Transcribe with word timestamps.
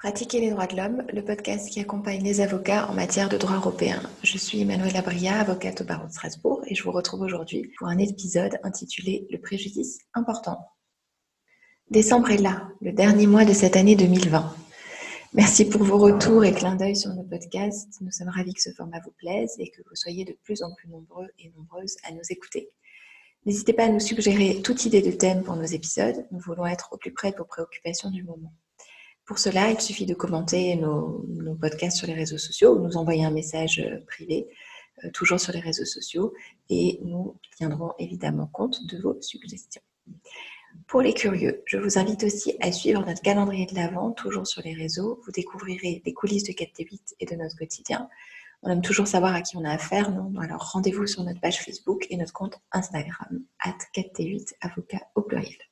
Pratiquer 0.00 0.40
les 0.40 0.48
droits 0.48 0.66
de 0.66 0.76
l'homme, 0.76 1.04
le 1.12 1.22
podcast 1.22 1.68
qui 1.68 1.78
accompagne 1.78 2.24
les 2.24 2.40
avocats 2.40 2.88
en 2.88 2.94
matière 2.94 3.28
de 3.28 3.36
droit 3.36 3.56
européen. 3.56 4.00
Je 4.22 4.38
suis 4.38 4.62
Emmanuelle 4.62 4.96
Abria, 4.96 5.38
avocate 5.38 5.82
au 5.82 5.84
barreau 5.84 6.06
de 6.06 6.10
Strasbourg, 6.10 6.62
et 6.66 6.74
je 6.74 6.82
vous 6.82 6.90
retrouve 6.90 7.20
aujourd'hui 7.20 7.70
pour 7.76 7.86
un 7.86 7.98
épisode 7.98 8.58
intitulé 8.62 9.26
Le 9.30 9.36
préjudice 9.36 9.98
important. 10.14 10.56
Décembre 11.90 12.30
est 12.30 12.38
là, 12.38 12.66
le 12.80 12.92
dernier 12.92 13.26
mois 13.26 13.44
de 13.44 13.52
cette 13.52 13.76
année 13.76 13.94
2020. 13.94 14.56
Merci 15.34 15.68
pour 15.68 15.84
vos 15.84 15.98
retours 15.98 16.46
et 16.46 16.54
clins 16.54 16.76
d'œil 16.76 16.96
sur 16.96 17.12
nos 17.12 17.24
podcasts. 17.24 18.00
Nous 18.00 18.10
sommes 18.10 18.30
ravis 18.30 18.54
que 18.54 18.62
ce 18.62 18.70
format 18.70 19.00
vous 19.04 19.12
plaise 19.18 19.54
et 19.58 19.68
que 19.70 19.82
vous 19.86 19.96
soyez 19.96 20.24
de 20.24 20.34
plus 20.44 20.62
en 20.62 20.74
plus 20.76 20.88
nombreux 20.88 21.28
et 21.38 21.52
nombreuses 21.54 21.98
à 22.04 22.12
nous 22.12 22.24
écouter. 22.30 22.70
N'hésitez 23.44 23.74
pas 23.74 23.84
à 23.84 23.90
nous 23.90 24.00
suggérer 24.00 24.62
toute 24.62 24.86
idée 24.86 25.02
de 25.02 25.10
thème 25.10 25.42
pour 25.42 25.56
nos 25.56 25.64
épisodes. 25.64 26.26
Nous 26.30 26.40
voulons 26.40 26.64
être 26.64 26.88
au 26.90 26.96
plus 26.96 27.12
près 27.12 27.32
de 27.32 27.36
vos 27.36 27.44
préoccupations 27.44 28.10
du 28.10 28.24
moment. 28.24 28.54
Pour 29.30 29.38
cela, 29.38 29.70
il 29.70 29.80
suffit 29.80 30.06
de 30.06 30.14
commenter 30.14 30.74
nos, 30.74 31.24
podcasts 31.60 31.98
sur 31.98 32.08
les 32.08 32.14
réseaux 32.14 32.36
sociaux 32.36 32.74
ou 32.74 32.82
nous 32.82 32.96
envoyer 32.96 33.24
un 33.24 33.30
message 33.30 33.78
euh, 33.78 34.04
privé, 34.04 34.48
euh, 35.04 35.10
toujours 35.12 35.38
sur 35.38 35.52
les 35.52 35.60
réseaux 35.60 35.84
sociaux, 35.84 36.34
et 36.68 36.98
nous 37.04 37.36
tiendrons 37.56 37.92
évidemment 38.00 38.48
compte 38.48 38.84
de 38.86 39.00
vos 39.00 39.22
suggestions. 39.22 39.82
Pour 40.88 41.00
les 41.00 41.14
curieux, 41.14 41.62
je 41.64 41.76
vous 41.76 41.96
invite 41.96 42.24
aussi 42.24 42.56
à 42.60 42.72
suivre 42.72 43.06
notre 43.06 43.22
calendrier 43.22 43.66
de 43.66 43.76
l'Avent, 43.76 44.10
toujours 44.10 44.48
sur 44.48 44.62
les 44.62 44.74
réseaux. 44.74 45.20
Vous 45.24 45.30
découvrirez 45.30 46.02
les 46.04 46.12
coulisses 46.12 46.42
de 46.42 46.52
4T8 46.52 47.14
et 47.20 47.26
de 47.26 47.36
notre 47.36 47.56
quotidien. 47.56 48.08
On 48.64 48.70
aime 48.70 48.82
toujours 48.82 49.06
savoir 49.06 49.32
à 49.32 49.42
qui 49.42 49.56
on 49.56 49.64
a 49.64 49.70
affaire, 49.70 50.10
non 50.10 50.32
Alors 50.40 50.72
rendez-vous 50.72 51.06
sur 51.06 51.22
notre 51.22 51.40
page 51.40 51.60
Facebook 51.60 52.04
et 52.10 52.16
notre 52.16 52.32
compte 52.32 52.58
Instagram, 52.72 53.44
at 53.60 53.78
4T8, 53.94 54.54
avocat 54.60 55.02
au 55.14 55.22
pluriel. 55.22 55.69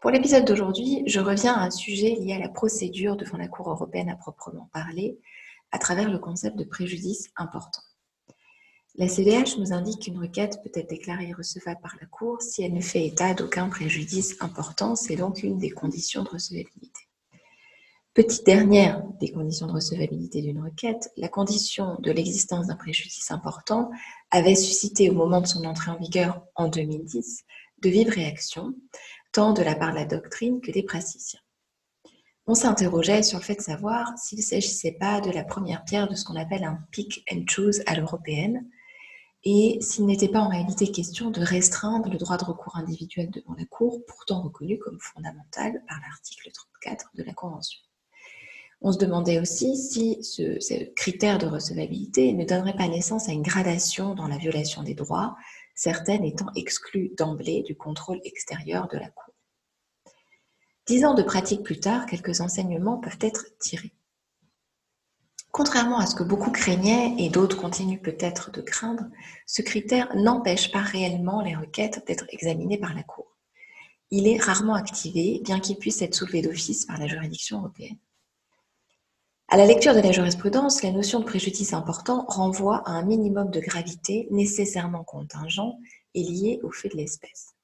Pour 0.00 0.10
l'épisode 0.10 0.46
d'aujourd'hui, 0.46 1.02
je 1.06 1.20
reviens 1.20 1.52
à 1.52 1.66
un 1.66 1.70
sujet 1.70 2.14
lié 2.14 2.32
à 2.32 2.38
la 2.38 2.48
procédure 2.48 3.16
devant 3.16 3.36
la 3.36 3.48
Cour 3.48 3.68
européenne 3.68 4.08
à 4.08 4.16
proprement 4.16 4.70
parler, 4.72 5.18
à 5.72 5.78
travers 5.78 6.10
le 6.10 6.18
concept 6.18 6.56
de 6.56 6.64
préjudice 6.64 7.28
important. 7.36 7.82
La 8.94 9.08
CDH 9.08 9.58
nous 9.58 9.74
indique 9.74 10.04
qu'une 10.04 10.18
requête 10.18 10.58
peut 10.64 10.70
être 10.72 10.88
déclarée 10.88 11.34
recevable 11.34 11.80
par 11.82 11.96
la 12.00 12.06
Cour 12.06 12.40
si 12.40 12.62
elle 12.62 12.72
ne 12.72 12.80
fait 12.80 13.06
état 13.06 13.34
d'aucun 13.34 13.68
préjudice 13.68 14.38
important. 14.40 14.96
C'est 14.96 15.16
donc 15.16 15.42
une 15.42 15.58
des 15.58 15.70
conditions 15.70 16.22
de 16.22 16.30
recevabilité. 16.30 17.02
Petite 18.14 18.46
dernière 18.46 19.04
des 19.20 19.30
conditions 19.30 19.66
de 19.66 19.72
recevabilité 19.72 20.40
d'une 20.40 20.62
requête, 20.62 21.10
la 21.18 21.28
condition 21.28 21.96
de 22.00 22.10
l'existence 22.10 22.68
d'un 22.68 22.76
préjudice 22.76 23.30
important 23.30 23.90
avait 24.30 24.56
suscité 24.56 25.10
au 25.10 25.14
moment 25.14 25.42
de 25.42 25.46
son 25.46 25.64
entrée 25.64 25.90
en 25.90 25.98
vigueur 25.98 26.42
en 26.54 26.68
2010 26.68 27.44
de 27.82 27.88
vives 27.88 28.10
réactions, 28.10 28.74
tant 29.32 29.52
de 29.52 29.62
la 29.62 29.74
part 29.74 29.90
de 29.90 29.98
la 29.98 30.04
doctrine 30.04 30.60
que 30.60 30.70
des 30.70 30.82
praticiens. 30.82 31.40
On 32.46 32.54
s'interrogeait 32.54 33.22
sur 33.22 33.38
le 33.38 33.44
fait 33.44 33.56
de 33.56 33.60
savoir 33.60 34.18
s'il 34.18 34.38
ne 34.38 34.44
s'agissait 34.44 34.96
pas 34.98 35.20
de 35.20 35.30
la 35.30 35.44
première 35.44 35.84
pierre 35.84 36.08
de 36.08 36.14
ce 36.14 36.24
qu'on 36.24 36.36
appelle 36.36 36.64
un 36.64 36.78
pick 36.90 37.24
and 37.32 37.44
choose 37.46 37.82
à 37.86 37.94
l'européenne, 37.94 38.68
et 39.44 39.78
s'il 39.80 40.06
n'était 40.06 40.28
pas 40.28 40.40
en 40.40 40.48
réalité 40.48 40.90
question 40.90 41.30
de 41.30 41.40
restreindre 41.40 42.10
le 42.10 42.18
droit 42.18 42.36
de 42.36 42.44
recours 42.44 42.76
individuel 42.76 43.30
devant 43.30 43.54
la 43.54 43.64
Cour, 43.64 44.04
pourtant 44.06 44.42
reconnu 44.42 44.78
comme 44.78 44.98
fondamental 45.00 45.82
par 45.88 45.98
l'article 46.00 46.50
34 46.82 47.10
de 47.14 47.22
la 47.22 47.32
Convention. 47.32 47.80
On 48.82 48.92
se 48.92 48.98
demandait 48.98 49.40
aussi 49.40 49.76
si 49.76 50.22
ce, 50.22 50.58
ce, 50.60 50.74
critère 50.94 51.38
de 51.38 51.46
recevabilité 51.46 52.32
ne 52.32 52.44
donnerait 52.44 52.76
pas 52.76 52.88
naissance 52.88 53.28
à 53.28 53.32
une 53.32 53.42
gradation 53.42 54.14
dans 54.14 54.26
la 54.26 54.38
violation 54.38 54.82
des 54.82 54.94
droits, 54.94 55.36
certaines 55.80 56.26
étant 56.26 56.52
exclues 56.56 57.10
d'emblée 57.16 57.62
du 57.62 57.74
contrôle 57.74 58.20
extérieur 58.24 58.86
de 58.88 58.98
la 58.98 59.08
Cour. 59.08 59.32
Dix 60.84 61.06
ans 61.06 61.14
de 61.14 61.22
pratique 61.22 61.62
plus 61.62 61.80
tard, 61.80 62.04
quelques 62.04 62.42
enseignements 62.42 62.98
peuvent 62.98 63.16
être 63.22 63.46
tirés. 63.58 63.94
Contrairement 65.52 65.98
à 65.98 66.04
ce 66.04 66.14
que 66.14 66.22
beaucoup 66.22 66.50
craignaient 66.50 67.14
et 67.18 67.30
d'autres 67.30 67.56
continuent 67.56 68.02
peut-être 68.02 68.50
de 68.50 68.60
craindre, 68.60 69.04
ce 69.46 69.62
critère 69.62 70.14
n'empêche 70.14 70.70
pas 70.70 70.82
réellement 70.82 71.40
les 71.40 71.56
requêtes 71.56 72.06
d'être 72.06 72.26
examinées 72.28 72.78
par 72.78 72.92
la 72.92 73.02
Cour. 73.02 73.38
Il 74.10 74.28
est 74.28 74.36
rarement 74.36 74.74
activé, 74.74 75.40
bien 75.42 75.60
qu'il 75.60 75.78
puisse 75.78 76.02
être 76.02 76.14
soulevé 76.14 76.42
d'office 76.42 76.84
par 76.84 76.98
la 76.98 77.06
juridiction 77.06 77.60
européenne. 77.60 77.96
À 79.52 79.56
la 79.56 79.66
lecture 79.66 79.96
de 79.96 80.00
la 80.00 80.12
jurisprudence, 80.12 80.84
la 80.84 80.92
notion 80.92 81.18
de 81.18 81.24
préjudice 81.24 81.72
important 81.72 82.24
renvoie 82.28 82.88
à 82.88 82.92
un 82.92 83.02
minimum 83.02 83.50
de 83.50 83.58
gravité 83.58 84.28
nécessairement 84.30 85.02
contingent 85.02 85.76
et 86.14 86.22
lié 86.22 86.60
au 86.62 86.70
fait 86.70 86.88
de 86.88 86.96
l'espèce. 86.96 87.56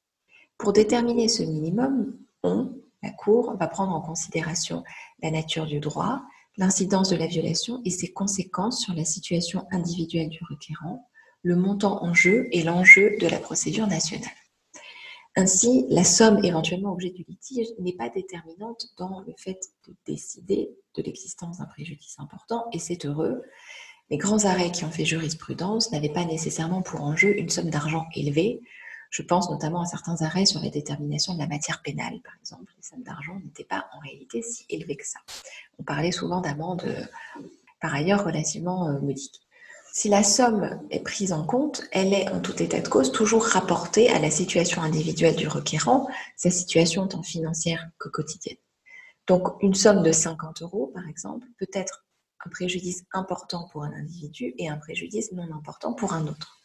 Pour 0.59 0.73
déterminer 0.73 1.29
ce 1.29 1.45
minimum, 1.45 2.19
on, 2.43 2.73
la 3.05 3.11
Cour, 3.13 3.57
va 3.57 3.69
prendre 3.69 3.93
en 3.93 4.01
considération 4.01 4.83
la 5.23 5.31
nature 5.31 5.67
du 5.67 5.79
droit, 5.79 6.23
l'incidence 6.57 7.11
de 7.11 7.17
la 7.17 7.29
violation 7.29 7.81
et 7.85 7.91
ses 7.91 8.13
conséquences 8.13 8.81
sur 8.81 8.93
la 8.93 9.05
situation 9.05 9.65
individuelle 9.71 10.29
du 10.29 10.41
requérant, 10.51 11.09
le 11.43 11.55
montant 11.55 12.03
en 12.03 12.13
jeu 12.13 12.49
et 12.51 12.65
l'enjeu 12.65 13.17
de 13.21 13.29
la 13.29 13.39
procédure 13.39 13.87
nationale. 13.87 14.29
Ainsi, 15.37 15.87
la 15.89 16.03
somme 16.03 16.45
éventuellement 16.45 16.93
objet 16.93 17.11
du 17.11 17.25
litige 17.29 17.69
n'est 17.79 17.93
pas 17.93 18.09
déterminante 18.09 18.89
dans 18.99 19.21
le 19.21 19.35
fait 19.37 19.61
de 19.87 19.95
décider 20.05 20.71
de 20.97 21.03
l'existence 21.03 21.59
d'un 21.59 21.67
préjudice 21.67 22.17
important, 22.19 22.67
et 22.73 22.79
c'est 22.79 23.07
heureux. 23.07 23.43
Les 24.11 24.19
grands 24.19 24.45
arrêts 24.45 24.71
qui 24.71 24.85
ont 24.85 24.91
fait 24.91 25.05
jurisprudence 25.05 25.91
n'avaient 25.91 26.13
pas 26.13 26.25
nécessairement 26.25 26.83
pour 26.83 27.03
enjeu 27.03 27.39
une 27.39 27.49
somme 27.49 27.71
d'argent 27.71 28.07
élevée. 28.15 28.61
Je 29.11 29.23
pense 29.23 29.51
notamment 29.51 29.83
à 29.83 29.87
certains 29.87 30.23
arrêts 30.23 30.47
sur 30.47 30.61
la 30.61 30.71
détermination 30.71 31.35
de 31.35 31.39
la 31.39 31.47
matière 31.47 31.83
pénale, 31.83 32.21
par 32.23 32.35
exemple. 32.41 32.73
Les 32.77 32.83
sommes 32.83 33.03
d'argent 33.03 33.41
n'étaient 33.45 33.65
pas 33.65 33.87
en 33.97 34.01
réalité 34.01 34.43
si 34.43 34.65
élevées 34.69 34.97
que 34.97 35.07
ça. 35.07 35.19
On 35.79 35.83
parlait 35.83 36.13
souvent 36.13 36.41
d'amendes, 36.41 36.85
par 37.81 37.95
ailleurs, 37.95 38.25
relativement 38.25 38.89
euh, 38.89 39.01
modiques. 39.01 39.41
Si 39.93 40.11
la 40.11 40.23
somme 40.23 40.79
est 40.91 41.01
prise 41.01 41.33
en 41.33 41.43
compte, 41.43 41.83
elle 41.91 42.13
est 42.13 42.29
en 42.29 42.41
tout 42.41 42.63
état 42.63 42.81
de 42.81 42.89
cause 42.89 43.13
toujours 43.13 43.45
rapportée 43.45 44.11
à 44.11 44.19
la 44.19 44.31
situation 44.31 44.83
individuelle 44.83 45.37
du 45.37 45.49
requérant, 45.49 46.07
sa 46.37 46.51
situation 46.51 47.09
tant 47.09 47.23
financière 47.23 47.89
que 47.99 48.11
quotidienne. 48.11 48.59
Donc 49.27 49.61
une 49.61 49.75
somme 49.75 50.03
de 50.03 50.13
50 50.13 50.63
euros, 50.63 50.93
par 50.95 51.09
exemple, 51.09 51.47
peut 51.59 51.69
être 51.73 52.05
un 52.45 52.51
préjudice 52.51 53.05
important 53.13 53.69
pour 53.73 53.83
un 53.83 53.93
individu 53.93 54.55
et 54.59 54.69
un 54.69 54.77
préjudice 54.77 55.33
non 55.33 55.53
important 55.55 55.95
pour 55.95 56.13
un 56.13 56.27
autre. 56.27 56.61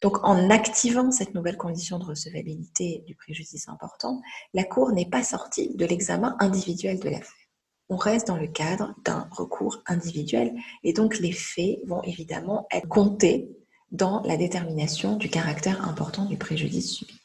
Donc 0.00 0.24
en 0.24 0.50
activant 0.50 1.10
cette 1.10 1.34
nouvelle 1.34 1.56
condition 1.56 1.98
de 1.98 2.04
recevabilité 2.04 3.04
du 3.06 3.14
préjudice 3.14 3.68
important, 3.68 4.20
la 4.54 4.64
Cour 4.64 4.92
n'est 4.92 5.08
pas 5.08 5.22
sortie 5.22 5.74
de 5.76 5.86
l'examen 5.86 6.36
individuel 6.40 6.98
de 6.98 7.08
l'affaire 7.08 7.42
on 7.92 7.96
reste 7.96 8.28
dans 8.28 8.38
le 8.38 8.46
cadre 8.46 8.94
d'un 9.04 9.28
recours 9.30 9.82
individuel 9.86 10.54
et 10.82 10.94
donc 10.94 11.18
les 11.18 11.32
faits 11.32 11.78
vont 11.86 12.02
évidemment 12.02 12.66
être 12.72 12.88
comptés 12.88 13.50
dans 13.90 14.22
la 14.22 14.38
détermination 14.38 15.16
du 15.16 15.28
caractère 15.28 15.86
important 15.86 16.24
du 16.24 16.38
préjudice 16.38 16.94
subi. 16.94 17.21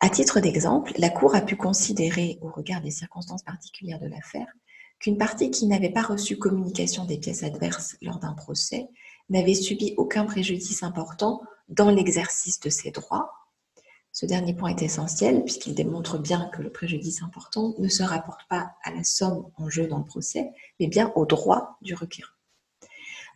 À 0.00 0.08
titre 0.10 0.40
d'exemple, 0.40 0.92
la 0.98 1.10
Cour 1.10 1.34
a 1.34 1.40
pu 1.40 1.56
considérer, 1.56 2.38
au 2.40 2.50
regard 2.50 2.80
des 2.80 2.90
circonstances 2.90 3.42
particulières 3.42 4.00
de 4.00 4.06
l'affaire, 4.06 4.46
qu'une 5.00 5.18
partie 5.18 5.50
qui 5.50 5.66
n'avait 5.66 5.90
pas 5.90 6.02
reçu 6.02 6.38
communication 6.38 7.04
des 7.04 7.18
pièces 7.18 7.42
adverses 7.42 7.96
lors 8.02 8.18
d'un 8.18 8.32
procès 8.32 8.88
n'avait 9.28 9.54
subi 9.54 9.94
aucun 9.96 10.24
préjudice 10.24 10.82
important 10.82 11.42
dans 11.68 11.90
l'exercice 11.90 12.60
de 12.60 12.70
ses 12.70 12.90
droits 12.90 13.32
ce 14.12 14.26
dernier 14.26 14.52
point 14.52 14.70
est 14.70 14.82
essentiel 14.82 15.44
puisqu'il 15.44 15.76
démontre 15.76 16.18
bien 16.18 16.50
que 16.52 16.60
le 16.62 16.70
préjudice 16.70 17.22
important 17.22 17.74
ne 17.78 17.88
se 17.88 18.02
rapporte 18.02 18.40
pas 18.48 18.72
à 18.82 18.90
la 18.92 19.04
somme 19.04 19.50
en 19.56 19.68
jeu 19.68 19.86
dans 19.86 19.98
le 19.98 20.04
procès, 20.04 20.50
mais 20.80 20.88
bien 20.88 21.12
au 21.14 21.24
droit 21.24 21.78
du 21.82 21.94
requérant. 21.94 22.32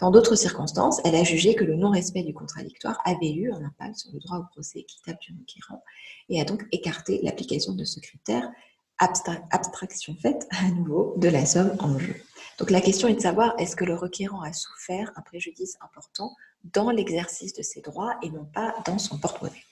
Dans 0.03 0.11
d'autres 0.11 0.35
circonstances, 0.35 1.01
elle 1.05 1.15
a 1.15 1.23
jugé 1.23 1.55
que 1.55 1.63
le 1.63 1.77
non-respect 1.77 2.25
du 2.25 2.35
contradictoire 2.35 3.01
avait 3.05 3.31
eu 3.31 3.53
un 3.53 3.65
impact 3.65 3.99
sur 3.99 4.11
le 4.13 4.19
droit 4.19 4.39
au 4.39 4.45
procès 4.53 4.81
équitable 4.81 5.21
du 5.21 5.33
requérant 5.33 5.81
et 6.29 6.41
a 6.41 6.45
donc 6.45 6.67
écarté 6.73 7.21
l'application 7.23 7.73
de 7.73 7.85
ce 7.85 8.01
critère, 8.01 8.51
abstraction 8.99 10.17
faite 10.21 10.49
à 10.51 10.69
nouveau 10.71 11.15
de 11.19 11.29
la 11.29 11.47
somme 11.47 11.77
en 11.79 12.01
jeu. 12.01 12.17
Donc 12.59 12.73
la 12.73 12.81
question 12.81 13.07
est 13.07 13.15
de 13.15 13.21
savoir 13.21 13.55
est-ce 13.59 13.77
que 13.77 13.85
le 13.85 13.95
requérant 13.95 14.43
a 14.43 14.53
souffert 14.53 15.13
un 15.15 15.23
préjudice 15.23 15.77
important 15.81 16.35
dans 16.65 16.91
l'exercice 16.91 17.55
de 17.55 17.63
ses 17.63 17.81
droits 17.81 18.17
et 18.25 18.31
non 18.31 18.45
pas 18.45 18.75
dans 18.85 18.99
son 18.99 19.19
porte-monnaie? 19.19 19.63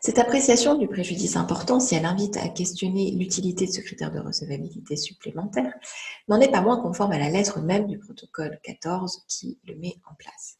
Cette 0.00 0.18
appréciation 0.18 0.76
du 0.76 0.88
préjudice 0.88 1.36
important, 1.36 1.80
si 1.80 1.94
elle 1.94 2.04
invite 2.04 2.36
à 2.36 2.48
questionner 2.48 3.10
l'utilité 3.12 3.66
de 3.66 3.72
ce 3.72 3.80
critère 3.80 4.12
de 4.12 4.20
recevabilité 4.20 4.96
supplémentaire, 4.96 5.72
n'en 6.28 6.40
est 6.40 6.50
pas 6.50 6.60
moins 6.60 6.80
conforme 6.80 7.12
à 7.12 7.18
la 7.18 7.30
lettre 7.30 7.60
même 7.60 7.86
du 7.86 7.98
protocole 7.98 8.58
14 8.62 9.24
qui 9.26 9.58
le 9.64 9.74
met 9.76 9.96
en 10.10 10.14
place. 10.14 10.58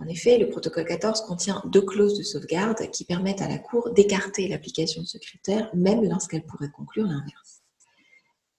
En 0.00 0.06
effet, 0.06 0.38
le 0.38 0.48
protocole 0.48 0.86
14 0.86 1.20
contient 1.22 1.62
deux 1.66 1.82
clauses 1.82 2.18
de 2.18 2.24
sauvegarde 2.24 2.90
qui 2.90 3.04
permettent 3.04 3.42
à 3.42 3.48
la 3.48 3.58
Cour 3.58 3.90
d'écarter 3.92 4.48
l'application 4.48 5.02
de 5.02 5.06
ce 5.06 5.18
critère, 5.18 5.70
même 5.74 6.02
lorsqu'elle 6.02 6.44
pourrait 6.44 6.70
conclure 6.70 7.06
l'inverse. 7.06 7.62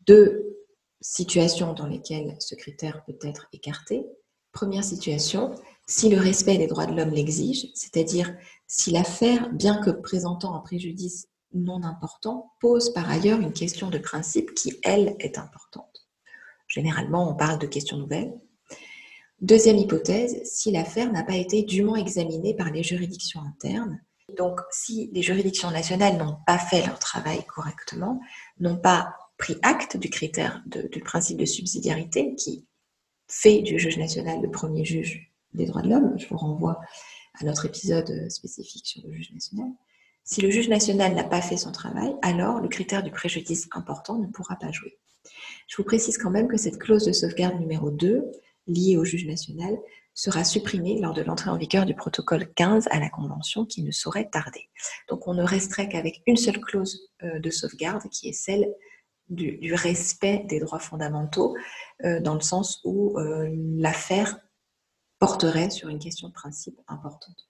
Deux 0.08 0.56
situations 1.02 1.74
dans 1.74 1.88
lesquelles 1.88 2.36
ce 2.40 2.56
critère 2.56 3.04
peut 3.04 3.18
être 3.22 3.48
écarté. 3.52 4.06
Première 4.56 4.86
situation, 4.86 5.54
si 5.86 6.08
le 6.08 6.18
respect 6.18 6.58
des 6.58 6.68
droits 6.68 6.86
de 6.86 6.96
l'homme 6.96 7.12
l'exige, 7.12 7.68
c'est-à-dire 7.74 8.34
si 8.68 8.90
l'affaire, 8.90 9.50
bien 9.52 9.82
que 9.82 9.90
présentant 9.90 10.56
un 10.56 10.62
préjudice 10.62 11.28
non 11.54 11.84
important 11.84 12.54
pose 12.62 12.94
par 12.94 13.10
ailleurs 13.10 13.42
une 13.42 13.52
question 13.52 13.90
de 13.90 13.98
principe 13.98 14.54
qui, 14.54 14.80
elle, 14.84 15.18
est 15.20 15.38
importante. 15.38 16.08
Généralement, 16.70 17.30
on 17.30 17.36
parle 17.36 17.60
de 17.60 17.68
questions 17.68 17.98
nouvelles. 17.98 18.34
Deuxième 19.42 19.78
hypothèse, 19.78 20.42
si 20.46 20.72
l'affaire 20.72 21.12
n'a 21.12 21.24
pas 21.24 21.36
été 21.36 21.64
dûment 21.64 21.98
examinée 21.98 22.56
par 22.56 22.72
les 22.72 22.82
juridictions 22.82 23.42
internes, 23.42 24.00
donc 24.38 24.62
si 24.72 25.10
les 25.12 25.22
juridictions 25.22 25.70
nationales 25.70 26.16
n'ont 26.16 26.38
pas 26.48 26.60
fait 26.60 26.86
leur 26.86 26.98
travail 27.00 27.44
correctement, 27.44 28.22
n'ont 28.62 28.78
pas 28.78 29.16
pris 29.38 29.58
acte 29.64 29.98
du 29.98 30.10
critère 30.10 30.64
du 30.66 31.02
principe 31.02 31.40
de 31.40 31.46
subsidiarité 31.46 32.36
qui 32.36 32.66
fait 33.28 33.62
du 33.62 33.80
juge 33.80 33.98
national 33.98 34.42
le 34.42 34.52
premier 34.52 34.86
juge 34.86 35.32
des 35.54 35.66
droits 35.66 35.82
de 35.82 35.90
l'homme, 35.90 36.16
je 36.18 36.28
vous 36.28 36.38
renvoie 36.38 36.80
à 37.40 37.46
notre 37.46 37.66
épisode 37.66 38.30
spécifique 38.30 38.86
sur 38.86 39.02
le 39.06 39.14
juge 39.14 39.32
national, 39.34 39.70
si 40.28 40.42
le 40.42 40.50
juge 40.50 40.70
national 40.70 41.14
n'a 41.14 41.24
pas 41.24 41.42
fait 41.42 41.56
son 41.56 41.72
travail, 41.72 42.16
alors 42.24 42.60
le 42.60 42.68
critère 42.68 43.04
du 43.04 43.12
préjudice 43.12 43.68
important 43.72 44.18
ne 44.18 44.26
pourra 44.26 44.56
pas 44.56 44.72
jouer. 44.72 44.98
Je 45.68 45.78
vous 45.78 45.84
précise 45.84 46.18
quand 46.18 46.32
même 46.32 46.48
que 46.48 46.58
cette 46.58 46.80
clause 46.80 47.06
de 47.06 47.12
sauvegarde 47.12 47.60
numéro 47.60 47.92
2, 47.92 48.24
liée 48.66 48.98
au 48.98 49.06
juge 49.06 49.28
national, 49.28 49.78
sera 50.16 50.44
supprimée 50.44 51.00
lors 51.00 51.14
de 51.14 51.22
l'entrée 51.22 51.52
en 51.52 51.58
vigueur 51.58 51.86
du 51.86 51.94
protocole 51.94 52.52
15 52.56 52.88
à 52.90 53.00
la 53.00 53.10
Convention 53.10 53.66
qui 53.66 53.84
ne 53.84 53.92
saurait 53.92 54.28
tarder. 54.28 54.70
Donc 55.10 55.28
on 55.28 55.36
ne 55.36 55.44
resterait 55.44 55.90
qu'avec 55.90 56.24
une 56.26 56.38
seule 56.38 56.60
clause 56.60 57.12
euh, 57.22 57.38
de 57.38 57.50
sauvegarde 57.52 58.10
qui 58.10 58.30
est 58.30 58.34
celle 58.34 58.74
du, 59.30 59.74
respect 59.74 60.46
des 60.48 60.60
droits 60.60 60.80
fondamentaux, 60.80 61.56
euh, 62.04 62.20
dans 62.20 62.36
le 62.36 62.42
sens 62.42 62.82
où 62.84 63.18
euh, 63.18 63.50
l'affaire 63.78 64.40
porterait 65.20 65.70
sur 65.70 65.90
une 65.90 66.00
question 66.00 66.28
de 66.28 66.34
principe 66.34 66.80
importante. 66.88 67.50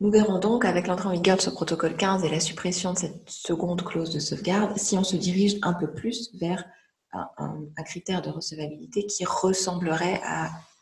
Nous 0.00 0.10
verrons 0.10 0.38
donc, 0.38 0.64
avec 0.64 0.86
l'entrée 0.86 1.08
en 1.08 1.12
vigueur 1.12 1.36
de 1.36 1.42
ce 1.42 1.50
protocole 1.50 1.96
15 1.96 2.24
et 2.24 2.28
la 2.28 2.40
suppression 2.40 2.92
de 2.92 2.98
cette 2.98 3.30
seconde 3.30 3.82
clause 3.82 4.12
de 4.12 4.18
sauvegarde, 4.18 4.76
si 4.76 4.98
on 4.98 5.04
se 5.04 5.16
dirige 5.16 5.56
un 5.62 5.72
peu 5.72 5.90
plus 5.90 6.30
vers 6.38 6.64
un, 7.12 7.66
critère 7.84 8.20
de 8.20 8.28
recevabilité 8.28 9.06
qui 9.06 9.24
ressemblerait 9.24 10.20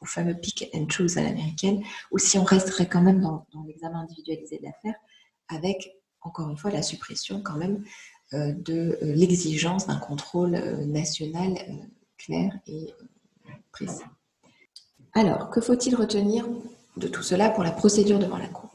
au 0.01 0.07
fameux 0.07 0.35
pick 0.35 0.69
and 0.75 0.89
choose 0.89 1.17
à 1.17 1.23
l'américaine, 1.23 1.83
ou 2.11 2.19
si 2.19 2.39
on 2.39 2.45
resterait 2.45 2.89
quand 2.89 3.03
même 3.03 3.21
dans, 3.21 3.47
l'examen 3.67 4.01
individualisé 4.01 4.59
de 4.59 4.65
l'affaire, 4.65 4.95
avec, 5.49 5.97
encore 6.21 6.51
une 6.51 6.57
fois, 6.57 6.73
la 6.73 6.83
suppression 6.83 7.41
quand 7.41 7.57
même 7.57 7.85
de 8.53 8.99
euh, 9.03 9.15
l'exigence 9.15 9.87
d'un 9.87 9.99
contrôle 9.99 10.55
euh, 10.55 10.85
national 10.85 11.55
clair 12.19 12.53
et 12.67 12.95
précis. 13.73 14.05
Alors, 15.13 15.51
que 15.51 15.61
faut-il 15.61 15.95
retenir 15.95 16.47
de 16.97 17.09
tout 17.09 17.23
cela 17.23 17.51
pour 17.51 17.63
la 17.65 17.71
procédure 17.71 18.19
devant 18.19 18.39
la 18.39 18.49
Cour? 18.49 18.71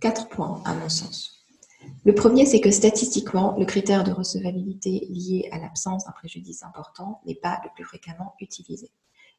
Quatre 0.00 0.28
points, 0.28 0.62
à 0.64 0.74
mon 0.74 0.88
sens. 0.88 1.44
Le 2.04 2.14
premier, 2.14 2.46
c'est 2.46 2.60
que 2.60 2.70
statistiquement, 2.70 3.56
le 3.58 3.64
critère 3.64 4.04
de 4.04 4.12
recevabilité 4.12 5.06
lié 5.10 5.48
à 5.52 5.58
l'absence 5.58 6.04
d'un 6.04 6.12
préjudice 6.12 6.62
important 6.62 7.20
n'est 7.26 7.34
pas 7.34 7.60
le 7.64 7.70
plus 7.74 7.84
fréquemment 7.84 8.34
utilisé. 8.40 8.90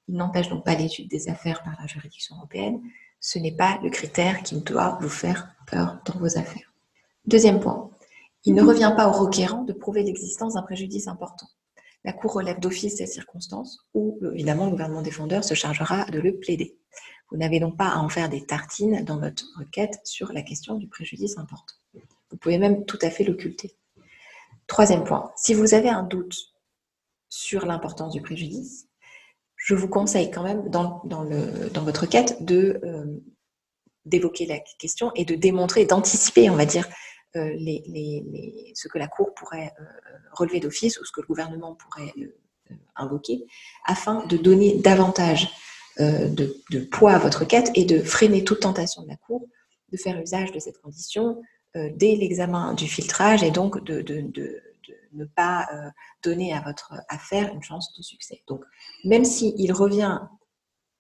Il 0.07 0.15
n'empêche 0.15 0.49
donc 0.49 0.65
pas 0.65 0.75
l'étude 0.75 1.07
des 1.07 1.29
affaires 1.29 1.63
par 1.63 1.79
la 1.79 1.87
juridiction 1.87 2.35
européenne. 2.35 2.81
Ce 3.19 3.37
n'est 3.37 3.55
pas 3.55 3.79
le 3.83 3.89
critère 3.89 4.43
qui 4.43 4.59
doit 4.61 4.97
vous 5.01 5.09
faire 5.09 5.55
peur 5.67 5.99
dans 6.05 6.19
vos 6.19 6.37
affaires. 6.37 6.73
Deuxième 7.25 7.59
point, 7.59 7.89
il 8.45 8.53
ne 8.53 8.63
revient 8.63 8.93
pas 8.95 9.07
au 9.07 9.11
requérant 9.11 9.63
de 9.63 9.73
prouver 9.73 10.03
l'existence 10.03 10.53
d'un 10.53 10.61
préjudice 10.61 11.07
important. 11.07 11.47
La 12.05 12.13
Cour 12.13 12.33
relève 12.33 12.59
d'office 12.59 12.97
ces 12.97 13.07
circonstances 13.07 13.85
où, 13.93 14.19
évidemment, 14.33 14.65
le 14.65 14.71
gouvernement 14.71 15.01
défendeur 15.01 15.43
se 15.43 15.53
chargera 15.53 16.05
de 16.05 16.19
le 16.19 16.39
plaider. 16.39 16.77
Vous 17.29 17.37
n'avez 17.37 17.59
donc 17.59 17.77
pas 17.77 17.89
à 17.89 17.97
en 17.97 18.09
faire 18.09 18.29
des 18.29 18.45
tartines 18.45 19.03
dans 19.03 19.19
votre 19.19 19.45
requête 19.57 19.99
sur 20.03 20.31
la 20.31 20.41
question 20.41 20.75
du 20.75 20.87
préjudice 20.87 21.37
important. 21.37 21.75
Vous 22.31 22.37
pouvez 22.37 22.57
même 22.57 22.85
tout 22.85 22.99
à 23.01 23.09
fait 23.09 23.23
l'occulter. 23.23 23.75
Troisième 24.67 25.03
point, 25.03 25.31
si 25.35 25.53
vous 25.53 25.73
avez 25.73 25.89
un 25.89 26.03
doute 26.03 26.37
sur 27.27 27.65
l'importance 27.65 28.13
du 28.13 28.21
préjudice, 28.21 28.87
je 29.55 29.75
vous 29.75 29.89
conseille 29.89 30.31
quand 30.31 30.43
même 30.43 30.69
dans, 30.69 31.03
votre 31.83 32.01
requête 32.01 32.37
euh, 32.49 33.05
d'évoquer 34.05 34.45
la 34.45 34.59
question 34.59 35.11
et 35.15 35.25
de 35.25 35.35
démontrer, 35.35 35.85
d'anticiper, 35.85 36.49
on 36.49 36.55
va 36.55 36.65
dire, 36.65 36.87
euh, 37.35 37.55
ce 38.73 38.87
que 38.87 38.97
la 38.97 39.07
Cour 39.07 39.33
pourrait 39.33 39.73
euh, 39.79 39.83
relever 40.31 40.59
d'office 40.59 40.99
ou 40.99 41.05
ce 41.05 41.11
que 41.11 41.21
le 41.21 41.27
gouvernement 41.27 41.75
pourrait 41.75 42.13
invoquer, 42.95 43.45
afin 43.85 44.25
de 44.27 44.37
donner 44.37 44.77
davantage 44.79 45.49
euh, 45.99 46.29
de, 46.29 46.79
poids 46.79 47.13
à 47.13 47.19
votre 47.19 47.43
quête 47.43 47.71
et 47.75 47.83
de 47.83 48.01
freiner 48.01 48.45
toute 48.45 48.61
tentation 48.61 49.01
de 49.03 49.09
la 49.09 49.17
Cour 49.17 49.45
de 49.91 49.97
faire 49.97 50.21
usage 50.21 50.53
de 50.53 50.59
cette 50.59 50.79
condition 50.79 51.41
euh, 51.75 51.89
dès 51.93 52.15
l'examen 52.15 52.73
du 52.73 52.87
filtrage 52.87 53.43
et 53.43 53.51
donc 53.51 53.83
de, 53.83 54.01
ne 55.11 55.25
pas 55.25 55.67
euh, 55.73 55.89
donner 56.23 56.53
à 56.53 56.61
votre 56.61 56.93
affaire 57.09 57.53
une 57.53 57.63
chance 57.63 57.93
de 57.97 58.01
succès. 58.01 58.43
Donc, 58.47 58.63
même 59.03 59.25
s'il 59.25 59.73
revient 59.73 60.21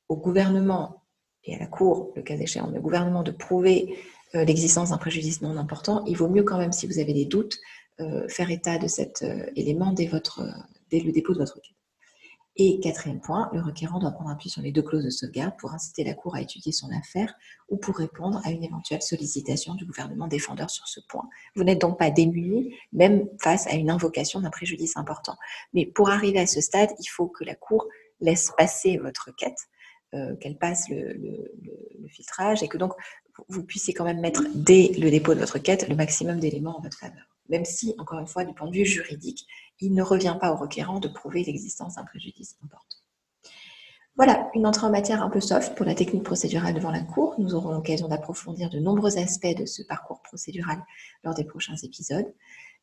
au 0.09 0.17
gouvernement 0.17 1.05
et 1.45 1.55
à 1.55 1.59
la 1.59 1.67
Cour, 1.67 2.11
le 2.17 2.21
cas 2.21 2.35
échéant, 2.35 2.67
au 2.67 2.81
gouvernement 2.81 3.23
de 3.23 3.31
prouver 3.31 3.97
l'existence 4.33 4.89
d'un 4.89 4.97
préjudice 4.97 5.41
non 5.41 5.57
important, 5.57 6.03
il 6.05 6.15
vaut 6.15 6.29
mieux 6.29 6.43
quand 6.43 6.57
même, 6.57 6.71
si 6.71 6.87
vous 6.87 6.99
avez 6.99 7.13
des 7.13 7.25
doutes, 7.25 7.57
faire 8.27 8.51
état 8.51 8.77
de 8.77 8.87
cet 8.87 9.25
élément 9.55 9.91
dès, 9.91 10.05
votre, 10.05 10.41
le 10.91 11.11
dépôt 11.11 11.33
de 11.33 11.39
votre 11.39 11.55
requête. 11.55 11.75
Et 12.61 12.81
quatrième 12.81 13.21
point, 13.21 13.49
le 13.53 13.61
requérant 13.61 13.99
doit 13.99 14.11
prendre 14.11 14.31
appui 14.31 14.49
sur 14.49 14.61
les 14.61 14.73
deux 14.73 14.81
clauses 14.81 15.05
de 15.05 15.09
sauvegarde 15.09 15.53
pour 15.57 15.73
inciter 15.73 16.03
la 16.03 16.13
Cour 16.13 16.35
à 16.35 16.41
étudier 16.41 16.73
son 16.73 16.89
affaire 16.91 17.33
ou 17.69 17.77
pour 17.77 17.95
répondre 17.95 18.41
à 18.43 18.51
une 18.51 18.65
éventuelle 18.65 19.01
sollicitation 19.01 19.75
du 19.75 19.85
gouvernement 19.85 20.27
défendeur 20.27 20.69
sur 20.69 20.85
ce 20.85 20.99
point. 21.07 21.23
Vous 21.55 21.63
n'êtes 21.63 21.79
donc 21.79 21.97
pas 21.97 22.11
démuni, 22.11 22.75
même 22.91 23.29
face 23.41 23.65
à 23.67 23.75
une 23.75 23.89
invocation 23.89 24.41
d'un 24.41 24.49
préjudice 24.49 24.97
important. 24.97 25.37
Mais 25.73 25.85
pour 25.85 26.09
arriver 26.09 26.39
à 26.39 26.47
ce 26.47 26.59
stade, 26.59 26.89
il 26.99 27.07
faut 27.07 27.27
que 27.27 27.45
la 27.45 27.55
Cour 27.55 27.87
laisse 28.19 28.51
passer 28.57 28.97
votre 28.97 29.27
requête, 29.27 29.57
euh, 30.13 30.35
qu'elle 30.35 30.57
passe 30.57 30.89
le, 30.89 31.15
filtrage 32.09 32.61
et 32.61 32.67
que 32.67 32.77
donc 32.77 32.91
vous 33.47 33.63
puissiez 33.63 33.93
quand 33.93 34.05
même 34.05 34.19
mettre 34.19 34.43
dès 34.55 34.91
le 34.97 35.09
dépôt 35.09 35.33
de 35.33 35.39
votre 35.39 35.53
requête 35.53 35.87
le 35.87 35.95
maximum 35.95 36.39
d'éléments 36.39 36.77
en 36.77 36.81
votre 36.81 36.97
faveur 36.97 37.29
même 37.49 37.65
si, 37.65 37.95
encore 37.97 38.19
une 38.19 38.27
fois, 38.27 38.45
du 38.45 38.53
point 38.53 38.67
de 38.67 38.75
vue 38.75 38.85
juridique, 38.85 39.47
il 39.79 39.93
ne 39.93 40.03
revient 40.03 40.37
pas 40.39 40.53
au 40.53 40.55
requérant 40.55 40.99
de 40.99 41.07
prouver 41.07 41.43
l'existence 41.43 41.95
d'un 41.95 42.05
préjudice 42.05 42.55
important. 42.63 42.98
Voilà, 44.19 44.51
une 44.53 44.67
entrée 44.67 44.85
en 44.85 44.89
matière 44.89 45.23
un 45.23 45.29
peu 45.29 45.39
soft 45.39 45.75
pour 45.75 45.85
la 45.85 45.95
technique 45.95 46.23
procédurale 46.23 46.73
devant 46.73 46.91
la 46.91 46.99
Cour. 46.99 47.35
Nous 47.37 47.55
aurons 47.55 47.71
l'occasion 47.71 48.09
d'approfondir 48.09 48.69
de 48.69 48.77
nombreux 48.77 49.17
aspects 49.17 49.57
de 49.57 49.65
ce 49.65 49.81
parcours 49.81 50.21
procédural 50.21 50.83
lors 51.23 51.33
des 51.33 51.45
prochains 51.45 51.77
épisodes. 51.83 52.25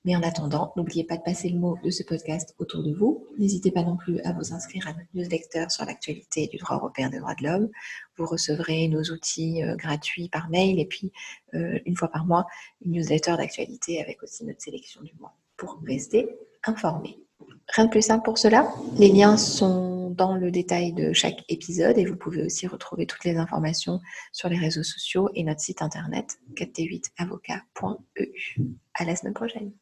Mais 0.06 0.16
en 0.16 0.22
attendant, 0.22 0.72
n'oubliez 0.76 1.04
pas 1.04 1.18
de 1.18 1.22
passer 1.22 1.50
le 1.50 1.58
mot 1.58 1.76
de 1.84 1.90
ce 1.90 2.02
podcast 2.04 2.54
autour 2.58 2.82
de 2.82 2.90
vous. 2.90 3.26
N'hésitez 3.38 3.70
pas 3.70 3.82
non 3.82 3.98
plus 3.98 4.18
à 4.20 4.32
vous 4.32 4.54
inscrire 4.54 4.88
à 4.88 4.94
notre 4.94 5.10
newsletter 5.12 5.66
sur 5.68 5.84
l'actualité 5.84 6.46
du 6.46 6.56
droit 6.56 6.76
européen 6.76 7.10
des 7.10 7.18
droits 7.18 7.34
de 7.34 7.44
l'homme. 7.44 7.68
Vous 8.16 8.24
recevrez 8.24 8.88
nos 8.88 9.02
outils 9.02 9.62
euh, 9.62 9.76
gratuits 9.76 10.30
par 10.30 10.48
mail 10.48 10.80
et 10.80 10.86
puis 10.86 11.12
euh, 11.52 11.78
une 11.84 11.96
fois 11.96 12.08
par 12.08 12.24
mois 12.24 12.46
une 12.80 12.92
newsletter 12.92 13.36
d'actualité 13.36 14.00
avec 14.00 14.22
aussi 14.22 14.42
notre 14.46 14.62
sélection 14.62 15.02
du 15.02 15.12
mois 15.20 15.36
pour 15.58 15.82
rester 15.84 16.30
informé. 16.64 17.25
Rien 17.74 17.86
de 17.86 17.90
plus 17.90 18.02
simple 18.02 18.24
pour 18.24 18.38
cela. 18.38 18.72
Les 18.96 19.08
liens 19.08 19.36
sont 19.36 20.10
dans 20.10 20.34
le 20.34 20.50
détail 20.50 20.92
de 20.92 21.12
chaque 21.12 21.44
épisode 21.48 21.98
et 21.98 22.06
vous 22.06 22.16
pouvez 22.16 22.42
aussi 22.42 22.66
retrouver 22.66 23.06
toutes 23.06 23.24
les 23.24 23.36
informations 23.36 24.00
sur 24.32 24.48
les 24.48 24.56
réseaux 24.56 24.82
sociaux 24.82 25.28
et 25.34 25.44
notre 25.44 25.60
site 25.60 25.82
internet 25.82 26.38
4t8avocat.eu. 26.54 28.62
À 28.94 29.04
la 29.04 29.16
semaine 29.16 29.34
prochaine. 29.34 29.72